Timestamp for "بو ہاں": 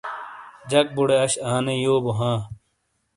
2.03-2.37